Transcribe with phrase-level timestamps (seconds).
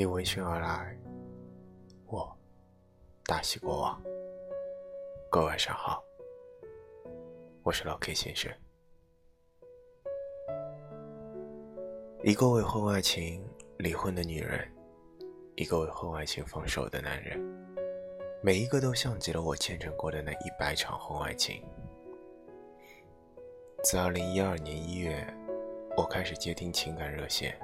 [0.00, 0.96] 你闻讯而来，
[2.06, 2.34] 我
[3.26, 4.02] 大喜过望。
[5.30, 6.02] 各位晚上好，
[7.62, 8.50] 我是老 K 先生。
[12.22, 14.66] 一个为婚外情离婚的女人，
[15.54, 17.38] 一个为婚外情放手的男人，
[18.42, 21.62] 每一个都像极了我见证过的那一百场婚外情。
[23.84, 25.26] 自二零一二年一月，
[25.94, 27.54] 我开始接听情感热线。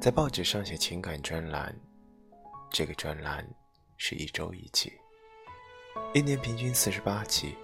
[0.00, 1.74] 在报纸上写情感专栏，
[2.70, 3.44] 这个专栏
[3.96, 4.92] 是一周一期，
[6.14, 7.56] 一年平均四十八期，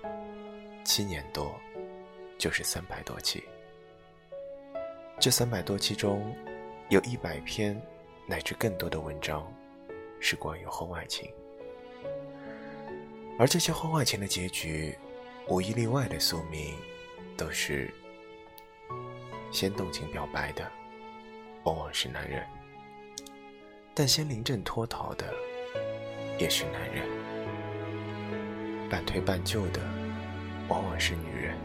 [0.83, 1.55] 七年多
[2.37, 3.45] 就是三百多期。
[5.21, 6.35] 这三百多期中，
[6.89, 7.81] 有一百篇
[8.27, 9.47] 乃至更多的文章
[10.19, 11.33] 是关于婚外情，
[13.39, 14.99] 而这些婚外情的结局，
[15.49, 16.75] 无一例外的宿命
[17.37, 17.95] 都是
[19.53, 20.69] 先动情表白的。
[21.65, 22.45] 往往是男人，
[23.95, 25.33] 但先临阵脱逃的
[26.39, 27.07] 也是男人；
[28.91, 29.81] 半推半就的
[30.69, 31.57] 往往是女人，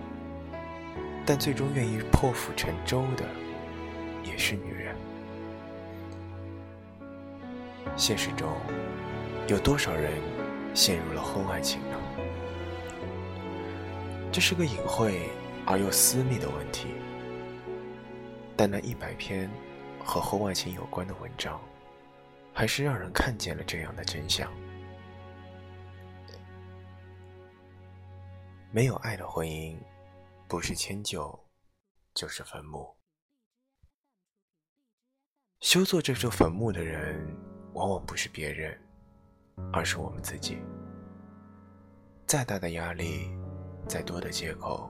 [1.25, 3.25] 但最终愿意破釜沉舟的
[4.23, 4.95] 也是女人。
[7.97, 8.49] 现实中，
[9.49, 10.13] 有多少人
[10.73, 11.97] 陷入了婚外情呢？
[14.31, 15.29] 这是个隐晦
[15.65, 16.87] 而又私密的问题，
[18.55, 19.49] 但那一百篇。
[20.03, 21.61] 和婚外情有关的文章，
[22.53, 24.51] 还是让人看见了这样的真相：
[28.71, 29.77] 没有爱的婚姻，
[30.47, 31.39] 不是迁就，
[32.13, 32.95] 就是坟墓。
[35.59, 37.35] 修做这座坟墓的人，
[37.73, 38.79] 往往不是别人，
[39.73, 40.57] 而是我们自己。
[42.25, 43.29] 再大的压力，
[43.87, 44.89] 再多的借口，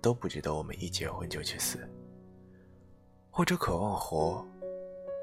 [0.00, 1.88] 都不值得我们一结婚就去死。
[3.34, 4.46] 或者渴望活，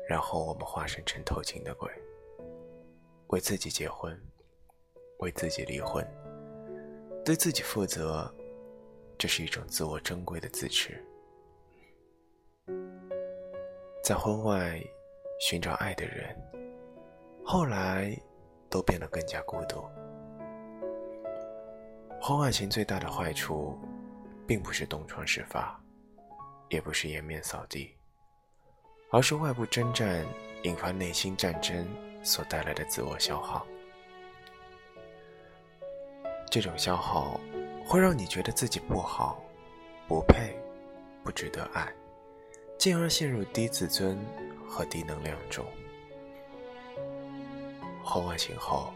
[0.07, 1.87] 然后我们化身成偷情的鬼，
[3.27, 4.19] 为自己结婚，
[5.19, 6.03] 为自己离婚，
[7.23, 8.33] 对自己负责，
[9.15, 10.99] 这是一种自我珍贵的自持。
[14.03, 14.81] 在婚外
[15.39, 16.35] 寻找爱的人，
[17.45, 18.19] 后来
[18.71, 19.83] 都变得更加孤独。
[22.19, 23.77] 婚外情最大的坏处，
[24.47, 25.79] 并不是东窗事发，
[26.69, 27.95] 也不是颜面扫地。
[29.11, 30.25] 而是外部征战
[30.63, 31.87] 引发内心战争
[32.23, 33.65] 所带来的自我消耗，
[36.51, 37.39] 这种消耗
[37.83, 39.43] 会让你觉得自己不好、
[40.07, 40.55] 不配、
[41.23, 41.91] 不值得爱，
[42.77, 44.19] 进而陷入低自尊
[44.67, 45.65] 和低能量中。
[48.03, 48.93] 婚外情后，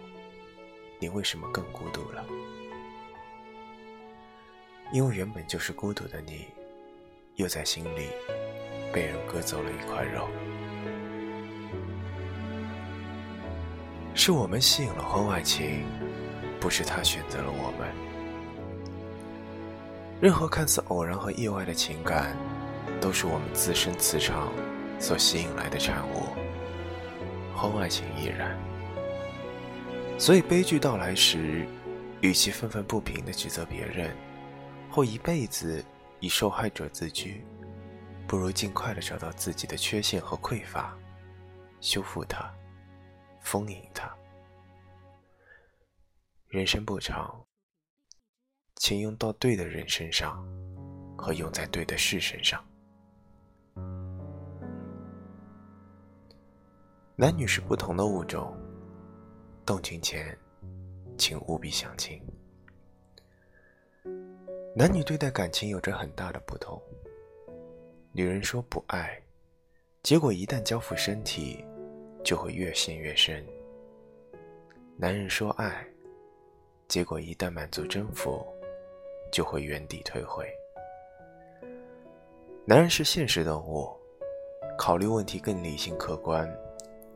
[0.99, 2.23] 你为什么更孤独了？
[4.91, 6.47] 因为原本就是孤独的你，
[7.35, 8.09] 又在心里。
[8.93, 10.29] 被人割走了一块肉，
[14.13, 15.83] 是我们吸引了婚外情，
[16.59, 17.89] 不是他选择了我们。
[20.21, 22.37] 任何看似偶然和意外的情感，
[23.01, 24.53] 都是我们自身磁场
[24.99, 26.27] 所吸引来的产物。
[27.55, 28.55] 婚外情亦然。
[30.19, 31.67] 所以悲剧到来时，
[32.21, 34.15] 与其愤愤不平地指责别人，
[34.91, 35.83] 或一辈子
[36.19, 37.43] 以受害者自居。
[38.33, 40.97] 不如尽快的找到自己的缺陷和匮乏，
[41.79, 42.51] 修复它，
[43.39, 44.11] 丰盈它。
[46.47, 47.45] 人生不长，
[48.77, 50.43] 请用到对的人身上，
[51.15, 52.59] 和用在对的事身上。
[57.15, 58.57] 男女是不同的物种，
[59.63, 60.35] 动情前，
[61.19, 62.19] 请务必想清。
[64.75, 66.81] 男女对待感情有着很大的不同。
[68.15, 69.19] 女人说不爱，
[70.03, 71.65] 结果一旦交付身体，
[72.23, 73.43] 就会越陷越深。
[74.95, 75.83] 男人说爱，
[76.87, 78.45] 结果一旦满足征服，
[79.31, 80.47] 就会原地退回。
[82.65, 83.91] 男人是现实动物，
[84.77, 86.47] 考虑问题更理性客观，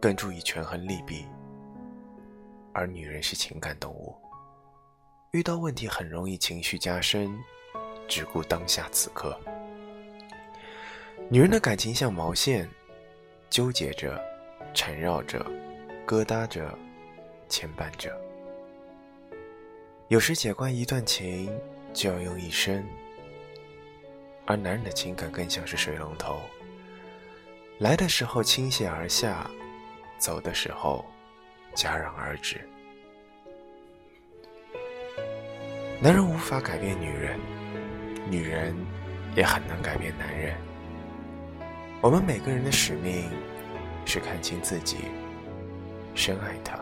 [0.01, 1.27] 更注意权衡利弊；
[2.73, 4.15] 而女人是情感动物，
[5.29, 7.37] 遇到问题很容易情绪加深，
[8.07, 9.39] 只顾当下此刻。
[11.29, 12.69] 女人的感情像毛线，
[13.49, 14.17] 纠结着，
[14.73, 15.45] 缠绕着，
[16.05, 16.73] 疙瘩着，
[17.49, 18.17] 牵绊着。
[20.07, 21.53] 有时解关一段情
[21.91, 22.81] 就要用一生，
[24.45, 26.39] 而男人的情感更像是水龙头，
[27.79, 29.51] 来的时候倾泻而下，
[30.17, 31.03] 走的时候
[31.75, 32.61] 戛然而止。
[35.99, 37.37] 男人无法改变女人，
[38.29, 38.73] 女人
[39.35, 40.55] 也很难改变男人。
[41.99, 43.27] 我们每个人的使命，
[44.05, 44.97] 是看清自己，
[46.13, 46.79] 深爱他，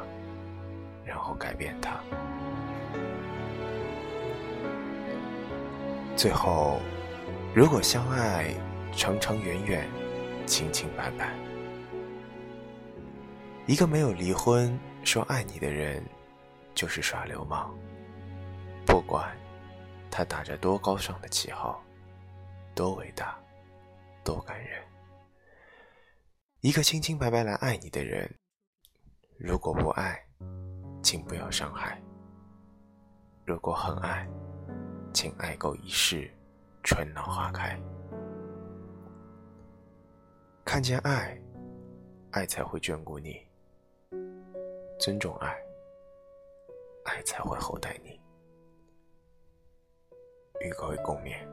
[1.05, 1.97] 然后改变他。
[6.17, 6.81] 最后，
[7.55, 8.53] 如果相爱，
[8.91, 9.89] 长长远远，
[10.45, 11.33] 清清白白。
[13.67, 16.03] 一个没有离婚说爱你的人，
[16.75, 17.73] 就是耍流氓。
[18.85, 19.33] 不管
[20.11, 21.81] 他打着多高尚的旗号，
[22.75, 23.37] 多伟大，
[24.25, 24.81] 多感人。
[26.65, 28.27] 一个清清白白来爱你的人，
[29.37, 30.19] 如果不爱，
[31.03, 31.95] 请不要伤害；
[33.45, 34.27] 如果很爱，
[35.13, 36.27] 请爱够一世，
[36.83, 37.79] 春暖花开。
[40.65, 41.39] 看见爱，
[42.31, 43.33] 爱才会眷顾你；
[44.99, 45.55] 尊重爱，
[47.03, 48.19] 爱才会厚待你。
[50.61, 51.47] 与各位共勉。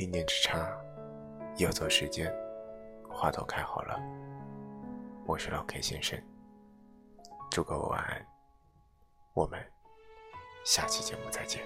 [0.00, 0.66] 一念之差，
[1.58, 2.34] 要走时间，
[3.06, 4.00] 花都开好了。
[5.26, 6.18] 我是老 K 先生，
[7.50, 8.26] 祝各位晚安。
[9.34, 9.62] 我们
[10.64, 11.60] 下期节目再见。